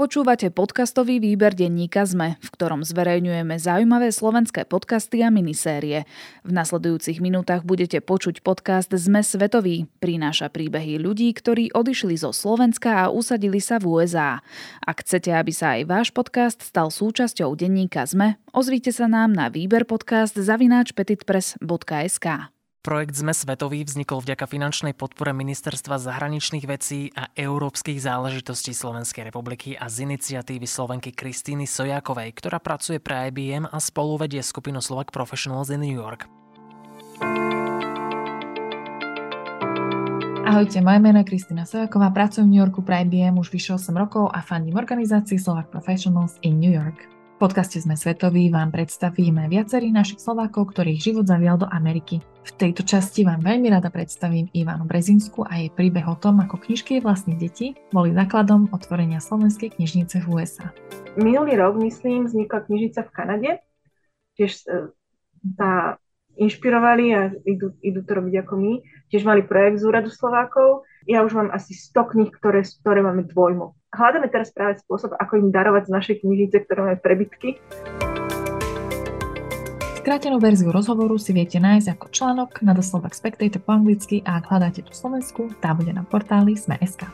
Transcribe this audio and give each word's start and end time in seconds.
Počúvate 0.00 0.48
podcastový 0.48 1.20
výber 1.20 1.52
denníka 1.52 2.08
ZME, 2.08 2.40
v 2.40 2.48
ktorom 2.56 2.80
zverejňujeme 2.88 3.60
zaujímavé 3.60 4.08
slovenské 4.08 4.64
podcasty 4.64 5.20
a 5.20 5.28
minisérie. 5.28 6.08
V 6.40 6.56
nasledujúcich 6.56 7.20
minútach 7.20 7.68
budete 7.68 8.00
počuť 8.00 8.40
podcast 8.40 8.88
ZME 8.88 9.20
Svetový. 9.20 9.92
Prináša 10.00 10.48
príbehy 10.48 10.96
ľudí, 10.96 11.28
ktorí 11.36 11.76
odišli 11.76 12.16
zo 12.16 12.32
Slovenska 12.32 12.96
a 12.96 13.12
usadili 13.12 13.60
sa 13.60 13.76
v 13.76 14.00
USA. 14.00 14.40
Ak 14.80 15.04
chcete, 15.04 15.36
aby 15.36 15.52
sa 15.52 15.76
aj 15.76 15.84
váš 15.84 16.08
podcast 16.16 16.64
stal 16.64 16.88
súčasťou 16.88 17.52
denníka 17.52 18.08
ZME, 18.08 18.40
ozvite 18.56 18.96
sa 18.96 19.04
nám 19.04 19.36
na 19.36 19.52
výber 19.52 19.84
podcast 19.84 20.32
zavináč 20.32 20.96
petitpress.sk. 20.96 22.48
Projekt 22.80 23.12
Sme 23.12 23.36
svetový 23.36 23.84
vznikol 23.84 24.24
vďaka 24.24 24.48
finančnej 24.48 24.96
podpore 24.96 25.36
Ministerstva 25.36 26.00
zahraničných 26.00 26.64
vecí 26.64 27.12
a 27.12 27.28
európskych 27.36 28.00
záležitostí 28.00 28.72
Slovenskej 28.72 29.28
republiky 29.28 29.76
a 29.76 29.92
z 29.92 30.08
iniciatívy 30.08 30.64
Slovenky 30.64 31.12
Kristýny 31.12 31.68
Sojákovej, 31.68 32.32
ktorá 32.40 32.56
pracuje 32.56 32.96
pre 32.96 33.28
IBM 33.28 33.68
a 33.68 33.76
spoluvedie 33.76 34.40
skupinu 34.40 34.80
Slovak 34.80 35.12
Professionals 35.12 35.68
in 35.68 35.84
New 35.84 35.92
York. 35.92 36.24
Ahojte, 40.48 40.80
moje 40.80 41.04
meno 41.04 41.20
je 41.20 41.36
Kristýna 41.36 41.68
Sojaková, 41.68 42.08
pracujem 42.16 42.48
v 42.48 42.52
New 42.56 42.62
Yorku 42.64 42.80
pre 42.80 43.04
IBM 43.04 43.36
už 43.36 43.52
vyše 43.52 43.76
8 43.76 43.92
rokov 43.92 44.32
a 44.32 44.40
fandím 44.40 44.80
organizácii 44.80 45.36
Slovak 45.36 45.68
Professionals 45.68 46.40
in 46.40 46.56
New 46.56 46.72
York. 46.72 47.19
Podcaste 47.40 47.80
Sme 47.80 47.96
svetoví 47.96 48.52
vám 48.52 48.68
predstavíme 48.68 49.48
viacerých 49.48 49.96
našich 49.96 50.20
Slovákov, 50.20 50.76
ktorých 50.76 51.00
život 51.00 51.24
zavial 51.24 51.56
do 51.56 51.64
Ameriky. 51.72 52.20
V 52.44 52.52
tejto 52.52 52.84
časti 52.84 53.24
vám 53.24 53.40
veľmi 53.40 53.72
rada 53.72 53.88
predstavím 53.88 54.52
Ivanu 54.52 54.84
Brezinsku 54.84 55.48
a 55.48 55.56
jej 55.56 55.72
príbeh 55.72 56.04
o 56.04 56.20
tom, 56.20 56.44
ako 56.44 56.60
knižky 56.60 57.00
vlastných 57.00 57.40
detí 57.40 57.72
boli 57.96 58.12
základom 58.12 58.68
otvorenia 58.76 59.24
Slovenskej 59.24 59.72
knižnice 59.72 60.20
v 60.20 60.26
USA. 60.36 60.68
Minulý 61.16 61.56
rok, 61.56 61.80
myslím, 61.80 62.28
vznikla 62.28 62.60
knižnica 62.60 63.08
v 63.08 63.10
Kanade. 63.16 63.50
Tiež 64.36 64.60
e, 64.68 64.92
sa 65.56 65.96
inšpirovali 66.36 67.04
a 67.16 67.32
idú, 67.48 67.72
idú 67.80 68.04
to 68.04 68.20
robiť 68.20 68.44
ako 68.44 68.52
my. 68.60 68.84
Tiež 69.08 69.24
mali 69.24 69.48
projekt 69.48 69.80
z 69.80 69.88
úradu 69.88 70.12
Slovákov. 70.12 70.84
Ja 71.08 71.24
už 71.24 71.32
mám 71.32 71.48
asi 71.56 71.72
100 71.72 72.04
kníh, 72.04 72.28
ktoré, 72.36 72.60
ktoré 72.84 73.00
máme 73.00 73.24
dvojmo 73.24 73.79
hľadáme 73.90 74.30
teraz 74.30 74.54
práve 74.54 74.78
spôsob, 74.78 75.18
ako 75.18 75.42
im 75.42 75.48
darovať 75.50 75.90
z 75.90 75.94
našej 75.94 76.16
knižnice, 76.22 76.56
ktoré 76.66 76.78
máme 76.86 76.98
prebytky. 77.02 77.58
Skrátenú 80.00 80.40
verziu 80.40 80.72
rozhovoru 80.72 81.20
si 81.20 81.36
viete 81.36 81.60
nájsť 81.60 81.92
ako 81.92 82.06
článok 82.08 82.50
na 82.64 82.72
The 82.72 82.80
Slovak 82.80 83.12
Spectator 83.12 83.60
po 83.60 83.76
anglicky 83.76 84.24
a 84.24 84.40
ak 84.40 84.48
hľadáte 84.48 84.80
tú 84.80 84.96
Slovensku, 84.96 85.52
tá 85.60 85.76
bude 85.76 85.92
na 85.92 86.06
portáli 86.08 86.56
Sme.sk. 86.56 87.04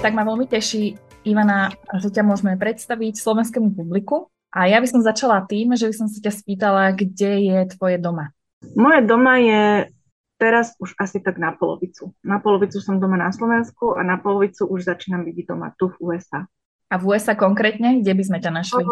Tak 0.00 0.12
ma 0.16 0.24
veľmi 0.24 0.48
teší, 0.48 0.96
Ivana, 1.28 1.68
že 2.00 2.08
ťa 2.08 2.24
môžeme 2.24 2.56
predstaviť 2.56 3.20
slovenskému 3.20 3.76
publiku. 3.76 4.32
A 4.50 4.66
ja 4.66 4.80
by 4.80 4.88
som 4.88 5.04
začala 5.04 5.44
tým, 5.44 5.76
že 5.76 5.86
by 5.86 5.94
som 5.94 6.08
sa 6.08 6.18
ťa 6.18 6.32
spýtala, 6.32 6.96
kde 6.96 7.52
je 7.52 7.58
tvoje 7.76 8.00
doma. 8.00 8.32
Moje 8.74 9.04
doma 9.06 9.38
je 9.38 9.92
teraz 10.40 10.72
už 10.80 10.96
asi 10.96 11.20
tak 11.20 11.36
na 11.36 11.52
polovicu. 11.52 12.16
Na 12.24 12.40
polovicu 12.40 12.80
som 12.80 12.96
doma 12.96 13.20
na 13.20 13.28
Slovensku 13.28 13.92
a 13.92 14.00
na 14.00 14.16
polovicu 14.16 14.64
už 14.64 14.88
začínam 14.88 15.28
byť 15.28 15.36
doma 15.44 15.76
tu 15.76 15.92
v 15.92 16.16
USA. 16.16 16.48
A 16.88 16.96
v 16.96 17.12
USA 17.12 17.36
konkrétne, 17.36 18.00
kde 18.00 18.16
by 18.16 18.22
sme 18.24 18.38
ťa 18.40 18.50
našli? 18.50 18.82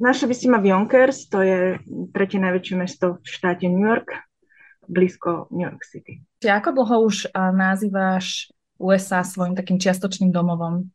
Našli 0.00 0.26
by 0.28 0.34
si 0.34 0.46
ma 0.48 0.58
v 0.60 0.72
Yonkers, 0.72 1.28
to 1.28 1.44
je 1.44 1.80
tretie 2.16 2.40
najväčšie 2.40 2.74
mesto 2.80 3.20
v 3.20 3.26
štáte 3.28 3.68
New 3.68 3.84
York, 3.84 4.12
blízko 4.88 5.52
New 5.52 5.68
York 5.68 5.84
City. 5.84 6.24
Či 6.40 6.48
ako 6.48 6.82
dlho 6.82 6.96
už 7.06 7.32
nazývaš 7.52 8.48
USA 8.80 9.24
svojim 9.24 9.56
takým 9.56 9.80
čiastočným 9.80 10.32
domovom? 10.32 10.88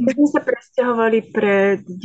My 0.00 0.10
sme 0.16 0.28
sa 0.32 0.40
presťahovali 0.40 1.18
pred 1.32 1.84
9 1.84 2.00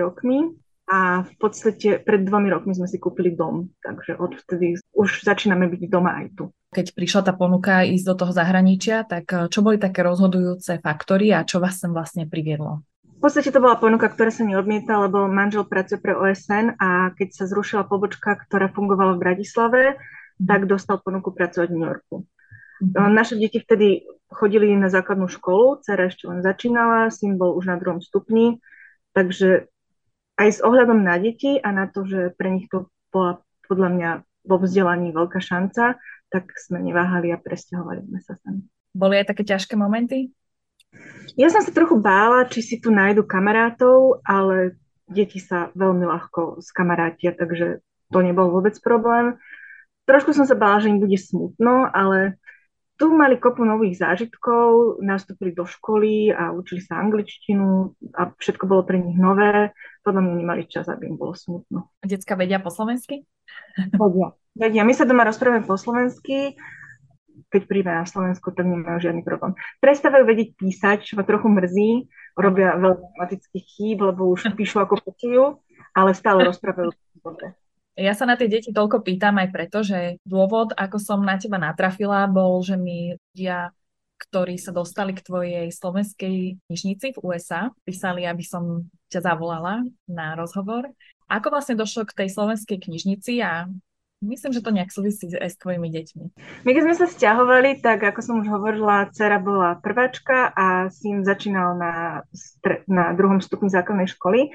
rokmi 0.00 0.56
a 0.84 1.24
v 1.24 1.34
podstate 1.40 1.96
pred 2.04 2.28
dvomi 2.28 2.52
rokmi 2.52 2.76
sme 2.76 2.84
si 2.84 3.00
kúpili 3.00 3.32
dom, 3.32 3.72
takže 3.80 4.20
odvtedy 4.20 4.76
už 4.92 5.24
začíname 5.24 5.64
byť 5.72 5.82
doma 5.88 6.20
aj 6.20 6.26
tu. 6.36 6.44
Keď 6.76 6.92
prišla 6.92 7.22
tá 7.24 7.32
ponuka 7.32 7.86
ísť 7.88 8.04
do 8.04 8.14
toho 8.20 8.32
zahraničia, 8.36 9.08
tak 9.08 9.24
eh, 9.32 9.48
čo 9.48 9.64
boli 9.64 9.80
také 9.80 10.04
rozhodujúce 10.04 10.84
faktory 10.84 11.32
a 11.32 11.48
čo 11.48 11.62
vás 11.62 11.80
sem 11.80 11.92
vlastne 11.94 12.28
priviedlo? 12.28 12.84
V 13.04 13.32
podstate 13.32 13.48
to 13.48 13.64
bola 13.64 13.80
ponuka, 13.80 14.12
ktorá 14.12 14.28
sa 14.28 14.44
neodmieta, 14.44 15.00
lebo 15.00 15.24
manžel 15.24 15.64
pracuje 15.64 15.96
pre 15.96 16.12
OSN 16.12 16.76
a 16.76 17.08
keď 17.16 17.28
sa 17.32 17.44
zrušila 17.48 17.88
pobočka, 17.88 18.36
ktorá 18.36 18.68
fungovala 18.68 19.16
v 19.16 19.22
Bratislave, 19.24 19.82
mm. 19.96 20.44
tak 20.44 20.68
dostal 20.68 21.00
ponuku 21.00 21.32
pracovať 21.32 21.72
v 21.72 21.76
New 21.80 21.88
Yorku. 21.88 22.16
Mm. 22.84 23.16
Naše 23.16 23.40
deti 23.40 23.64
vtedy 23.64 24.04
chodili 24.28 24.76
na 24.76 24.92
základnú 24.92 25.32
školu, 25.32 25.80
dcera 25.80 26.12
ešte 26.12 26.28
len 26.28 26.44
začínala, 26.44 27.08
syn 27.08 27.40
bol 27.40 27.56
už 27.56 27.64
na 27.64 27.80
druhom 27.80 28.04
stupni, 28.04 28.60
takže 29.16 29.72
aj 30.34 30.48
s 30.48 30.60
ohľadom 30.60 31.02
na 31.02 31.18
deti 31.18 31.58
a 31.62 31.70
na 31.70 31.86
to, 31.86 32.06
že 32.06 32.34
pre 32.34 32.50
nich 32.50 32.66
to 32.70 32.90
bola 33.14 33.42
podľa 33.64 33.88
mňa 33.94 34.10
vo 34.44 34.56
vzdelaní 34.60 35.14
veľká 35.14 35.40
šanca, 35.40 35.96
tak 36.28 36.44
sme 36.58 36.82
neváhali 36.82 37.32
a 37.32 37.38
presťahovali 37.40 38.04
sme 38.04 38.20
sa 38.20 38.34
sem. 38.42 38.66
Boli 38.92 39.18
aj 39.22 39.30
také 39.34 39.42
ťažké 39.46 39.74
momenty? 39.78 40.34
Ja 41.34 41.50
som 41.50 41.62
sa 41.62 41.74
trochu 41.74 41.98
bála, 41.98 42.46
či 42.46 42.62
si 42.62 42.76
tu 42.78 42.94
nájdu 42.94 43.26
kamarátov, 43.26 44.22
ale 44.22 44.78
deti 45.10 45.42
sa 45.42 45.74
veľmi 45.74 46.06
ľahko 46.06 46.62
skamarátia, 46.62 47.34
takže 47.34 47.82
to 48.12 48.18
nebol 48.22 48.50
vôbec 48.54 48.78
problém. 48.78 49.34
Trošku 50.06 50.36
som 50.36 50.46
sa 50.46 50.54
bála, 50.54 50.84
že 50.84 50.92
im 50.92 51.02
bude 51.02 51.16
smutno, 51.18 51.88
ale 51.90 52.38
tu 53.04 53.12
mali 53.12 53.36
kopu 53.36 53.68
nových 53.68 54.00
zážitkov, 54.00 54.96
nastúpili 55.04 55.52
do 55.52 55.68
školy 55.68 56.32
a 56.32 56.56
učili 56.56 56.80
sa 56.80 56.96
angličtinu 57.04 57.92
a 58.16 58.32
všetko 58.32 58.64
bolo 58.64 58.80
pre 58.80 58.96
nich 58.96 59.20
nové. 59.20 59.76
Podľa 60.00 60.24
mňa 60.24 60.34
nemali 60.40 60.64
čas, 60.64 60.88
aby 60.88 61.12
im 61.12 61.20
bolo 61.20 61.36
smutno. 61.36 61.92
A 62.00 62.08
decka 62.08 62.32
vedia 62.32 62.64
po 62.64 62.72
slovensky? 62.72 63.28
Vedia. 63.76 64.32
vedia. 64.56 64.88
My 64.88 64.96
sa 64.96 65.04
doma 65.04 65.28
rozprávame 65.28 65.68
po 65.68 65.76
slovensky. 65.76 66.56
Keď 67.52 67.68
príjme 67.68 67.92
na 67.92 68.08
Slovensku, 68.08 68.56
tak 68.56 68.64
nemajú 68.64 69.04
žiadny 69.04 69.20
problém. 69.20 69.52
Prestávajú 69.84 70.24
vedieť 70.24 70.56
písať, 70.56 70.98
čo 71.04 71.20
ma 71.20 71.28
trochu 71.28 71.52
mrzí. 71.52 72.08
Robia 72.40 72.72
veľa 72.80 73.04
gramatických 73.04 73.66
chýb, 73.68 74.00
lebo 74.00 74.32
už 74.32 74.48
píšu 74.56 74.80
ako 74.80 74.96
počujú, 75.04 75.60
ale 75.92 76.16
stále 76.16 76.40
rozprávajú 76.48 76.96
dobre. 77.20 77.52
Ja 77.94 78.10
sa 78.18 78.26
na 78.26 78.34
tie 78.34 78.50
deti 78.50 78.74
toľko 78.74 79.06
pýtam 79.06 79.38
aj 79.38 79.48
preto, 79.54 79.86
že 79.86 80.18
dôvod, 80.26 80.74
ako 80.74 80.98
som 80.98 81.22
na 81.22 81.38
teba 81.38 81.62
natrafila, 81.62 82.26
bol, 82.26 82.58
že 82.58 82.74
mi 82.74 83.14
ľudia, 83.14 83.70
ktorí 84.18 84.58
sa 84.58 84.74
dostali 84.74 85.14
k 85.14 85.22
tvojej 85.22 85.66
slovenskej 85.70 86.58
knižnici 86.66 87.14
v 87.14 87.22
USA, 87.22 87.70
písali, 87.86 88.26
aby 88.26 88.42
som 88.42 88.90
ťa 89.14 89.20
zavolala 89.22 89.86
na 90.10 90.34
rozhovor. 90.34 90.90
Ako 91.30 91.54
vlastne 91.54 91.78
došlo 91.78 92.02
k 92.10 92.26
tej 92.26 92.28
slovenskej 92.34 92.82
knižnici 92.82 93.38
a 93.46 93.70
myslím, 94.26 94.50
že 94.50 94.64
to 94.64 94.74
nejak 94.74 94.90
súvisí 94.90 95.30
aj 95.30 95.54
s 95.54 95.60
tvojimi 95.60 95.86
deťmi. 95.86 96.24
My 96.66 96.70
keď 96.74 96.82
sme 96.82 96.96
sa 96.98 97.06
stiahovali, 97.06 97.78
tak 97.78 98.02
ako 98.02 98.20
som 98.24 98.34
už 98.42 98.48
hovorila, 98.50 99.06
dcera 99.14 99.38
bola 99.38 99.78
prváčka 99.78 100.50
a 100.50 100.90
syn 100.90 101.22
začínal 101.22 101.78
na, 101.78 101.92
na 102.90 103.14
druhom 103.14 103.38
stupni 103.38 103.70
základnej 103.70 104.10
školy. 104.10 104.50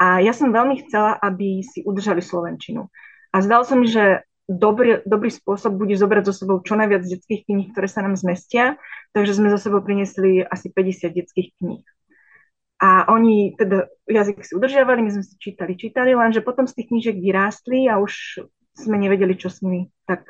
A 0.00 0.24
ja 0.24 0.32
som 0.32 0.50
veľmi 0.50 0.84
chcela, 0.86 1.16
aby 1.20 1.60
si 1.62 1.84
udržali 1.84 2.24
Slovenčinu. 2.24 2.88
A 3.32 3.36
zdalo 3.40 3.64
sa 3.64 3.76
mi, 3.76 3.88
že 3.88 4.24
dobrý, 4.48 5.00
dobrý 5.06 5.30
spôsob 5.30 5.78
bude 5.78 5.94
zobrať 5.96 6.28
so 6.28 6.34
sebou 6.34 6.60
čo 6.60 6.76
najviac 6.76 7.06
detských 7.06 7.48
kníh, 7.48 7.72
ktoré 7.72 7.88
sa 7.88 8.04
nám 8.04 8.18
zmestia, 8.18 8.76
takže 9.16 9.36
sme 9.38 9.48
so 9.52 9.58
sebou 9.60 9.80
priniesli 9.80 10.42
asi 10.44 10.68
50 10.68 11.12
detských 11.12 11.48
kníh. 11.60 11.84
A 12.82 13.06
oni 13.14 13.54
teda 13.54 13.86
jazyk 14.10 14.42
si 14.42 14.52
udržiavali, 14.58 15.06
my 15.06 15.10
sme 15.14 15.22
si 15.22 15.38
čítali, 15.38 15.78
čítali, 15.78 16.18
lenže 16.18 16.42
potom 16.42 16.66
z 16.66 16.82
tých 16.82 16.90
knížek 16.90 17.16
vyrástli 17.22 17.86
a 17.86 18.02
už 18.02 18.42
sme 18.74 18.98
nevedeli, 18.98 19.38
čo 19.38 19.54
s 19.54 19.62
nimi. 19.62 19.86
Tak 20.10 20.26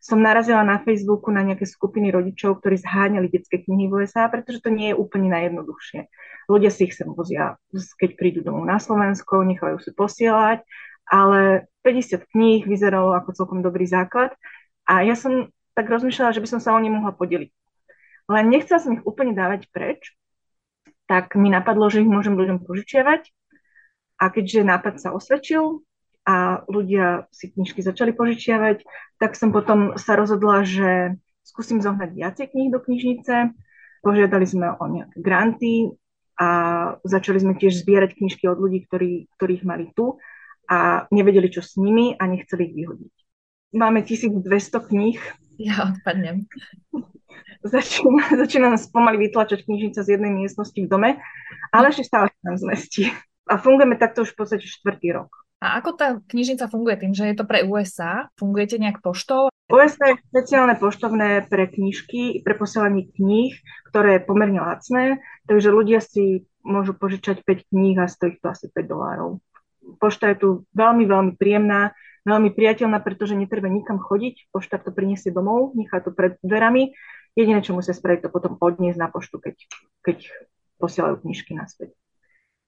som 0.00 0.22
narazila 0.22 0.62
na 0.62 0.78
Facebooku 0.82 1.32
na 1.32 1.42
nejaké 1.42 1.66
skupiny 1.66 2.12
rodičov, 2.12 2.60
ktorí 2.60 2.78
zháňali 2.80 3.32
detské 3.32 3.64
knihy 3.64 3.90
v 3.90 4.04
USA, 4.04 4.30
pretože 4.30 4.62
to 4.62 4.70
nie 4.70 4.92
je 4.92 4.98
úplne 4.98 5.32
najjednoduchšie. 5.32 6.06
Ľudia 6.46 6.70
si 6.70 6.86
ich 6.86 6.94
sem 6.94 7.10
vozia, 7.10 7.58
keď 7.72 8.10
prídu 8.14 8.40
domov 8.46 8.64
na 8.64 8.78
Slovensko, 8.78 9.42
nechajú 9.42 9.82
si 9.82 9.90
posielať, 9.90 10.62
ale 11.10 11.70
50 11.86 12.26
kníh 12.34 12.62
vyzeralo 12.66 13.14
ako 13.14 13.34
celkom 13.34 13.60
dobrý 13.62 13.86
základ 13.86 14.34
a 14.86 15.06
ja 15.06 15.14
som 15.14 15.50
tak 15.74 15.86
rozmýšľala, 15.86 16.34
že 16.34 16.42
by 16.42 16.48
som 16.48 16.60
sa 16.62 16.74
o 16.74 16.80
ne 16.80 16.90
mohla 16.90 17.12
podeliť. 17.14 17.50
Len 18.26 18.44
nechcela 18.50 18.82
som 18.82 18.96
ich 18.96 19.06
úplne 19.06 19.36
dávať 19.36 19.70
preč, 19.70 20.16
tak 21.06 21.38
mi 21.38 21.46
napadlo, 21.46 21.86
že 21.86 22.02
ich 22.02 22.10
môžem 22.10 22.34
ľuďom 22.34 22.66
požičiavať 22.66 23.30
a 24.18 24.24
keďže 24.32 24.66
nápad 24.66 24.94
sa 24.98 25.14
osvedčil 25.14 25.85
a 26.26 26.66
ľudia 26.66 27.30
si 27.30 27.54
knižky 27.54 27.86
začali 27.86 28.10
požičiavať, 28.10 28.82
tak 29.22 29.38
som 29.38 29.54
potom 29.54 29.94
sa 29.94 30.18
rozhodla, 30.18 30.66
že 30.66 31.14
skúsim 31.46 31.78
zohnať 31.78 32.10
viacej 32.10 32.46
kníh 32.50 32.74
do 32.74 32.82
knižnice. 32.82 33.54
Požiadali 34.02 34.46
sme 34.46 34.74
o 34.74 34.84
nejaké 34.90 35.18
granty, 35.22 35.94
a 36.36 36.48
začali 37.00 37.40
sme 37.40 37.56
tiež 37.56 37.80
zbierať 37.80 38.20
knižky 38.20 38.44
od 38.44 38.60
ľudí, 38.60 38.84
ktorí, 38.84 39.32
ktorých 39.40 39.64
mali 39.64 39.88
tu 39.96 40.20
a 40.68 41.08
nevedeli, 41.08 41.48
čo 41.48 41.64
s 41.64 41.80
nimi 41.80 42.12
a 42.12 42.28
nechceli 42.28 42.68
ich 42.68 42.76
vyhodiť. 42.76 43.14
Máme 43.72 44.04
1200 44.04 44.44
kníh. 44.92 45.20
Ja 45.56 45.88
odpadnem. 45.88 46.44
začína, 47.64 48.36
začína 48.44 48.68
nás 48.68 48.84
pomaly 48.92 49.16
vytlačať 49.28 49.64
knižnica 49.64 50.04
z 50.04 50.08
jednej 50.20 50.32
miestnosti 50.36 50.76
v 50.76 50.84
dome, 50.84 51.16
ale 51.72 51.84
ešte 51.88 52.04
stále 52.04 52.28
sa 52.28 52.42
nám 52.52 52.60
zmestí. 52.60 53.08
A 53.48 53.56
fungujeme 53.56 53.96
takto 53.96 54.28
už 54.28 54.36
v 54.36 54.38
podstate 54.44 54.66
štvrtý 54.68 55.16
rok. 55.16 55.32
A 55.64 55.80
ako 55.80 55.96
tá 55.96 56.20
knižnica 56.28 56.68
funguje? 56.68 57.00
Tým, 57.00 57.12
že 57.16 57.32
je 57.32 57.36
to 57.36 57.48
pre 57.48 57.64
USA? 57.64 58.28
Fungujete 58.36 58.76
nejak 58.76 59.00
poštou? 59.00 59.48
USA 59.66 60.14
je 60.14 60.22
špeciálne 60.30 60.78
poštovné 60.78 61.48
pre 61.50 61.66
knižky, 61.66 62.44
pre 62.46 62.54
posielanie 62.54 63.10
kníh, 63.10 63.56
ktoré 63.90 64.20
je 64.20 64.26
pomerne 64.28 64.62
lacné, 64.62 65.18
takže 65.50 65.74
ľudia 65.74 65.98
si 65.98 66.46
môžu 66.62 66.94
požičať 66.94 67.42
5 67.42 67.72
kníh 67.74 67.96
a 67.98 68.06
stojí 68.06 68.38
to 68.38 68.46
asi 68.52 68.70
5 68.70 68.86
dolárov. 68.86 69.42
Pošta 69.98 70.30
je 70.30 70.36
tu 70.38 70.48
veľmi, 70.76 71.08
veľmi 71.08 71.32
príjemná, 71.34 71.96
veľmi 72.26 72.54
priateľná, 72.54 73.02
pretože 73.02 73.38
netreba 73.38 73.66
nikam 73.66 73.98
chodiť, 73.98 74.50
pošta 74.54 74.78
to 74.78 74.94
priniesie 74.94 75.34
domov, 75.34 75.74
nechá 75.74 75.98
to 75.98 76.14
pred 76.14 76.38
dverami. 76.46 76.94
Jediné, 77.34 77.58
čo 77.62 77.74
musia 77.74 77.94
spraviť, 77.94 78.26
to 78.26 78.30
potom 78.30 78.54
odniesť 78.62 78.98
na 78.98 79.08
poštu, 79.10 79.42
keď, 79.42 79.56
keď 80.06 80.18
posielajú 80.78 81.26
knižky 81.26 81.58
naspäť. 81.58 81.94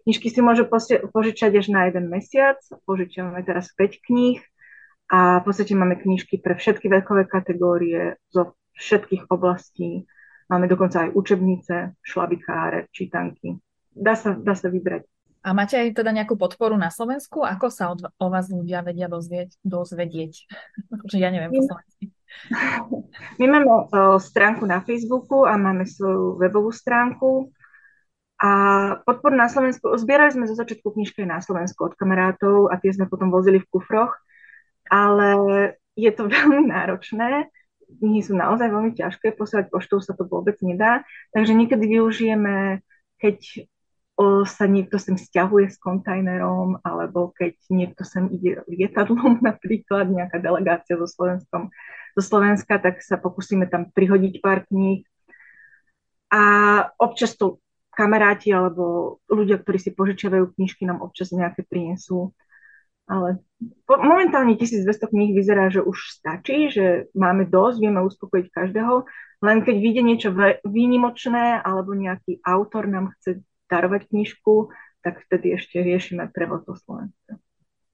Knižky 0.08 0.32
si 0.32 0.40
môžu 0.40 0.64
požičať 1.12 1.60
až 1.60 1.68
na 1.68 1.84
jeden 1.84 2.08
mesiac, 2.08 2.56
požičiame 2.88 3.44
teraz 3.44 3.68
5 3.76 4.08
kníh 4.08 4.40
a 5.12 5.44
v 5.44 5.44
podstate 5.44 5.76
máme 5.76 6.00
knižky 6.00 6.40
pre 6.40 6.56
všetky 6.56 6.88
vekové 6.88 7.28
kategórie 7.28 8.16
zo 8.32 8.56
všetkých 8.72 9.28
oblastí. 9.28 10.08
Máme 10.48 10.64
dokonca 10.64 11.04
aj 11.04 11.12
učebnice, 11.12 11.92
šlabikáre, 12.00 12.88
čítanky. 12.88 13.60
Dá 13.92 14.16
sa, 14.16 14.32
dá 14.32 14.56
sa 14.56 14.72
vybrať. 14.72 15.04
A 15.44 15.52
máte 15.52 15.76
aj 15.76 16.00
teda 16.00 16.08
nejakú 16.16 16.40
podporu 16.40 16.80
na 16.80 16.88
Slovensku? 16.88 17.44
Ako 17.44 17.68
sa 17.68 17.92
od, 17.92 18.08
o 18.08 18.26
vás 18.32 18.48
ľudia 18.48 18.80
vedia 18.80 19.12
dozvieť? 19.12 19.60
dozvedieť? 19.60 20.48
Ja 21.20 21.28
neviem 21.28 21.52
po 21.52 21.68
slovensky. 21.68 22.16
My 23.44 23.44
máme 23.44 23.68
o, 23.68 23.80
stránku 24.16 24.64
na 24.64 24.80
Facebooku 24.80 25.44
a 25.44 25.60
máme 25.60 25.84
svoju 25.84 26.40
webovú 26.40 26.72
stránku. 26.72 27.52
A 28.38 28.50
podporu 29.02 29.34
na 29.34 29.50
Slovensku, 29.50 29.90
zbierali 29.98 30.30
sme 30.30 30.46
zo 30.46 30.54
začiatku 30.54 30.94
knižky 30.94 31.26
na 31.26 31.42
Slovensku 31.42 31.90
od 31.90 31.98
kamarátov 31.98 32.70
a 32.70 32.78
tie 32.78 32.94
sme 32.94 33.10
potom 33.10 33.34
vozili 33.34 33.58
v 33.58 33.66
kufroch, 33.66 34.14
ale 34.86 35.28
je 35.98 36.10
to 36.14 36.30
veľmi 36.34 36.70
náročné, 36.70 37.50
knihy 37.88 38.20
sú 38.22 38.38
naozaj 38.38 38.68
veľmi 38.70 38.94
ťažké, 38.94 39.34
posielať 39.34 39.72
poštou 39.72 39.98
sa 39.98 40.14
to 40.14 40.22
vôbec 40.28 40.54
nedá, 40.62 41.02
takže 41.34 41.56
niekedy 41.56 41.98
využijeme, 41.98 42.84
keď 43.18 43.66
sa 44.50 44.66
niekto 44.66 44.98
sem 44.98 45.14
stiahuje 45.14 45.70
s 45.70 45.78
kontajnerom, 45.78 46.82
alebo 46.82 47.30
keď 47.30 47.54
niekto 47.70 48.02
sem 48.02 48.26
ide 48.34 48.66
lietadlom, 48.66 49.38
napríklad 49.48 50.10
nejaká 50.10 50.42
delegácia 50.42 50.98
so 50.98 51.06
Slovenskom, 51.06 51.70
zo 52.18 52.22
Slovenska, 52.22 52.82
tak 52.82 52.98
sa 52.98 53.14
pokúsime 53.14 53.70
tam 53.70 53.94
prihodiť 53.94 54.42
pár 54.42 54.66
kníh. 54.66 55.06
A 56.34 56.42
občas 56.98 57.38
to 57.38 57.62
kamaráti 57.98 58.54
alebo 58.54 59.18
ľudia, 59.26 59.58
ktorí 59.58 59.82
si 59.82 59.90
požičiavajú 59.90 60.54
knižky, 60.54 60.86
nám 60.86 61.02
občas 61.02 61.34
nejaké 61.34 61.66
prinesú. 61.66 62.30
Ale 63.10 63.42
momentálne 63.88 64.54
1200 64.54 64.86
kníh 65.10 65.34
vyzerá, 65.34 65.72
že 65.72 65.82
už 65.82 66.20
stačí, 66.20 66.70
že 66.70 67.10
máme 67.16 67.48
dosť, 67.50 67.76
vieme 67.82 68.04
uspokojiť 68.06 68.46
každého, 68.52 69.08
len 69.42 69.64
keď 69.64 69.76
vyjde 69.80 70.02
niečo 70.04 70.28
výnimočné 70.62 71.58
alebo 71.64 71.96
nejaký 71.96 72.38
autor 72.44 72.86
nám 72.86 73.10
chce 73.18 73.42
darovať 73.66 74.12
knižku, 74.12 74.70
tak 75.00 75.24
vtedy 75.24 75.56
ešte 75.56 75.80
riešime 75.80 76.28
prevod 76.30 76.68
do 76.68 76.76
Slovenska. 76.76 77.40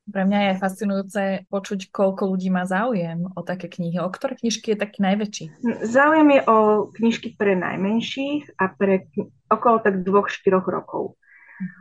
Pre 0.04 0.20
mňa 0.20 0.40
je 0.52 0.60
fascinujúce 0.60 1.22
počuť, 1.48 1.88
koľko 1.88 2.28
ľudí 2.28 2.52
má 2.52 2.68
záujem 2.68 3.24
o 3.24 3.40
také 3.40 3.72
knihy. 3.72 4.04
O 4.04 4.12
ktoré 4.12 4.36
knižky 4.36 4.76
je 4.76 4.82
taký 4.82 5.00
najväčší? 5.00 5.44
Záujem 5.80 6.28
je 6.28 6.40
o 6.44 6.58
knižky 6.92 7.32
pre 7.40 7.56
najmenších 7.56 8.52
a 8.60 8.68
pre 8.68 9.08
okolo 9.54 9.78
tak 9.80 10.02
dvoch, 10.02 10.28
štyroch 10.30 10.66
rokov. 10.66 11.16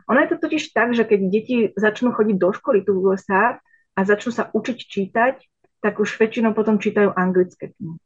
Ono 0.06 0.18
je 0.22 0.28
to 0.30 0.36
totiž 0.38 0.70
tak, 0.70 0.94
že 0.94 1.02
keď 1.02 1.20
deti 1.28 1.56
začnú 1.74 2.14
chodiť 2.14 2.36
do 2.38 2.50
školy 2.54 2.86
tu 2.86 2.94
v 2.94 3.10
USA 3.10 3.58
a 3.94 4.00
začnú 4.06 4.30
sa 4.30 4.48
učiť 4.54 4.78
čítať, 4.78 5.34
tak 5.82 6.00
už 6.00 6.16
väčšinou 6.16 6.56
potom 6.56 6.80
čítajú 6.80 7.12
anglické 7.12 7.76
knihy. 7.76 7.98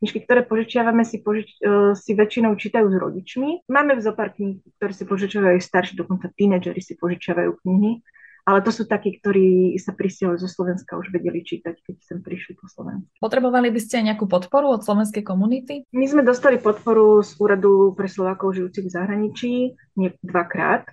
Knižky, 0.00 0.24
ktoré 0.24 0.42
požičiavame, 0.48 1.04
si, 1.04 1.20
požič, 1.20 1.60
uh, 1.60 1.92
si 1.92 2.16
väčšinou 2.16 2.56
čítajú 2.56 2.88
s 2.88 2.96
rodičmi. 2.96 3.68
Máme 3.68 4.00
zo 4.00 4.16
pár 4.16 4.32
kníh, 4.32 4.64
ktoré 4.80 4.92
si 4.96 5.04
požičiavajú 5.04 5.60
starší, 5.60 5.94
dokonca 5.94 6.32
tínedžeri 6.32 6.80
si 6.80 6.96
požičiavajú 6.96 7.60
knihy 7.60 8.00
ale 8.44 8.64
to 8.64 8.72
sú 8.72 8.88
takí, 8.88 9.20
ktorí 9.20 9.76
sa 9.76 9.92
prisiahli 9.92 10.40
zo 10.40 10.48
Slovenska, 10.48 10.96
už 10.96 11.12
vedeli 11.12 11.44
čítať, 11.44 11.76
keď 11.84 11.96
sem 12.00 12.18
prišli 12.24 12.56
po 12.56 12.66
Slovensku. 12.66 13.12
Potrebovali 13.20 13.68
by 13.68 13.80
ste 13.80 14.00
aj 14.00 14.04
nejakú 14.14 14.26
podporu 14.26 14.74
od 14.74 14.84
slovenskej 14.84 15.24
komunity? 15.24 15.84
My 15.92 16.06
sme 16.08 16.22
dostali 16.24 16.56
podporu 16.56 17.20
z 17.20 17.36
Úradu 17.36 17.92
pre 17.92 18.08
Slovákov 18.08 18.56
žijúcich 18.56 18.88
v 18.88 18.94
zahraničí 18.94 19.52
nie, 19.98 20.10
dvakrát. 20.24 20.88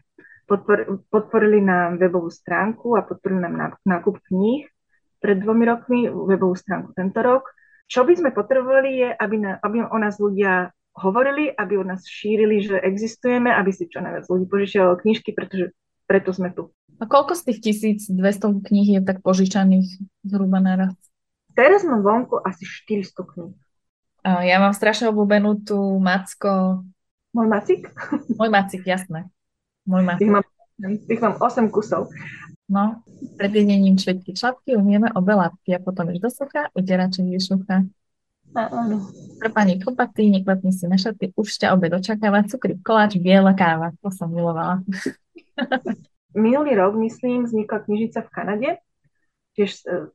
Podpor, 0.48 1.04
podporili 1.12 1.60
nám 1.60 2.00
webovú 2.00 2.32
stránku 2.32 2.96
a 2.96 3.04
podporili 3.04 3.44
nám 3.44 3.76
nákup 3.84 4.24
kníh 4.32 4.64
pred 5.20 5.44
dvomi 5.44 5.64
rokmi, 5.68 6.00
webovú 6.08 6.56
stránku 6.56 6.96
tento 6.96 7.20
rok. 7.20 7.52
Čo 7.88 8.04
by 8.04 8.14
sme 8.16 8.30
potrebovali 8.36 8.92
je, 9.00 9.10
aby, 9.12 9.36
na, 9.40 9.52
aby 9.60 9.84
o 9.84 9.98
nás 10.00 10.20
ľudia 10.20 10.72
hovorili, 10.98 11.52
aby 11.52 11.78
o 11.80 11.86
nás 11.86 12.04
šírili, 12.04 12.64
že 12.64 12.80
existujeme, 12.80 13.54
aby 13.54 13.72
si 13.72 13.88
čo 13.88 14.02
najviac 14.02 14.28
ľudí 14.28 14.46
požičiavalo 14.50 14.96
knižky, 15.04 15.32
pretože 15.32 15.72
preto 16.08 16.32
sme 16.32 16.50
tu. 16.56 16.72
A 16.98 17.06
koľko 17.06 17.38
z 17.38 17.54
tých 17.54 17.86
1200 17.86 18.18
kníh 18.66 18.98
je 18.98 19.02
tak 19.06 19.22
požičaných 19.22 20.02
zhruba 20.26 20.58
naraz? 20.58 20.98
Teraz 21.54 21.86
mám 21.86 22.02
vonku 22.02 22.42
asi 22.42 22.66
400 22.66 23.14
kníh. 23.28 23.54
Ja 24.26 24.58
mám 24.58 24.74
strašne 24.74 25.14
obľúbenú 25.14 25.62
tú 25.62 25.78
Macko. 26.02 26.82
Môj 27.32 27.48
macik? 27.48 27.94
Môj 28.34 28.50
macik, 28.50 28.82
jasné. 28.84 29.30
Môj 29.86 30.04
macik. 30.04 30.26
Tých 30.26 30.34
mám, 30.34 30.46
tých 31.06 31.22
mám 31.22 31.36
8 31.38 31.70
kusov. 31.70 32.10
No, 32.68 33.00
pred 33.40 33.54
jedením 33.56 33.96
švedky 33.96 34.36
šlapky 34.36 34.76
umieme 34.76 35.08
obe 35.16 35.32
lapky 35.32 35.72
a 35.72 35.80
potom 35.80 36.12
iš 36.12 36.20
do 36.20 36.28
sucha, 36.28 36.68
utieraček 36.76 37.24
vyšucha. 37.24 37.88
Áno. 38.52 39.08
Pre 39.40 39.50
pani 39.54 39.80
kopaty, 39.80 40.28
neklepni 40.34 40.76
si 40.76 40.84
na 40.90 41.00
šaty, 41.00 41.32
už 41.38 41.48
ťa 41.48 41.72
obe 41.78 41.88
dočakáva, 41.88 42.44
cukry, 42.44 42.76
koláč, 42.84 43.16
biela 43.22 43.56
káva. 43.56 43.96
To 44.04 44.12
som 44.12 44.28
milovala. 44.34 44.84
minulý 46.38 46.78
rok, 46.78 46.96
myslím, 46.96 47.44
vznikla 47.44 47.80
knižnica 47.84 48.20
v 48.22 48.34
Kanade. 48.34 48.70
Tiež 49.58 49.72
e, 49.84 50.14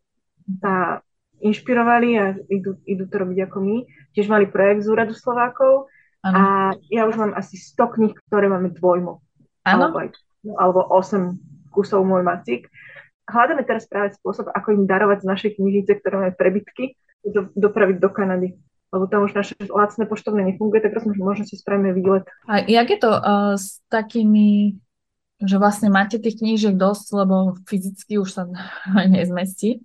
sa 0.63 1.03
inšpirovali 1.43 2.09
a 2.19 2.25
idú, 2.47 2.79
idú 2.87 3.05
to 3.11 3.17
robiť 3.19 3.39
ako 3.51 3.59
my. 3.59 3.77
Tiež 4.15 4.31
mali 4.31 4.47
projekt 4.47 4.87
z 4.87 4.93
úradu 4.95 5.15
Slovákov 5.19 5.91
ano. 6.23 6.35
a 6.39 6.43
ja 6.87 7.11
už 7.11 7.19
mám 7.19 7.33
asi 7.35 7.59
100 7.59 7.95
kníh, 7.99 8.15
ktoré 8.31 8.47
máme 8.47 8.71
dvojmo. 8.71 9.19
Alebo, 9.67 9.99
alebo 10.59 10.81
8 10.87 11.75
kusov 11.75 12.07
môj 12.07 12.23
macik. 12.23 12.71
Hľadáme 13.27 13.67
teraz 13.67 13.87
práve 13.87 14.15
spôsob, 14.19 14.51
ako 14.51 14.75
im 14.75 14.85
darovať 14.87 15.23
z 15.23 15.31
našej 15.31 15.51
knižnice, 15.59 15.93
ktoré 16.03 16.15
máme 16.19 16.35
prebytky, 16.35 16.99
do, 17.23 17.51
dopraviť 17.55 17.97
do 18.03 18.11
Kanady 18.11 18.51
lebo 18.93 19.09
tam 19.09 19.25
už 19.25 19.33
naše 19.33 19.57
lacné 19.73 20.05
poštovné 20.05 20.53
nefunguje, 20.53 20.85
tak 20.85 20.93
možno 21.17 21.49
si 21.49 21.57
spravíme 21.57 21.97
výlet. 21.97 22.29
A 22.45 22.61
jak 22.61 22.93
je 22.93 22.99
to 23.01 23.09
uh, 23.09 23.57
s 23.57 23.81
takými 23.89 24.77
že 25.43 25.57
vlastne 25.59 25.91
máte 25.91 26.23
tých 26.23 26.39
knížiek 26.39 26.79
dosť, 26.79 27.07
lebo 27.19 27.59
fyzicky 27.67 28.19
už 28.23 28.31
sa 28.31 28.43
nezmestí, 29.15 29.83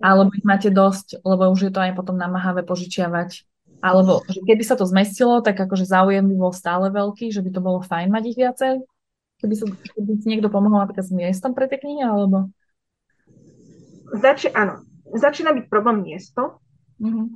alebo 0.00 0.32
ich 0.34 0.46
máte 0.46 0.72
dosť, 0.72 1.22
lebo 1.22 1.50
už 1.52 1.70
je 1.70 1.72
to 1.72 1.80
aj 1.80 1.92
potom 1.94 2.16
namáhavé 2.16 2.66
požičiavať. 2.66 3.46
Alebo 3.80 4.20
že 4.28 4.44
keby 4.44 4.60
sa 4.60 4.76
to 4.76 4.84
zmestilo, 4.84 5.40
tak 5.40 5.56
akože 5.56 5.88
záujem 5.88 6.28
by 6.28 6.36
bol 6.36 6.52
stále 6.52 6.92
veľký, 6.92 7.32
že 7.32 7.40
by 7.40 7.48
to 7.48 7.60
bolo 7.64 7.80
fajn 7.80 8.12
mať 8.12 8.24
ich 8.28 8.36
viacej. 8.36 8.74
Keby, 9.40 9.54
sa, 9.56 9.64
keby 9.72 10.12
si 10.20 10.26
niekto 10.28 10.52
pomohol 10.52 10.84
napríklad 10.84 11.08
s 11.08 11.16
miestom 11.16 11.56
pre 11.56 11.64
tie 11.64 11.80
knihy, 11.80 12.04
alebo... 12.04 12.52
Zači- 14.20 14.52
áno, 14.52 14.84
začína 15.16 15.56
byť 15.56 15.64
problém 15.72 16.04
miesto. 16.04 16.60
Mm-hmm. 17.00 17.26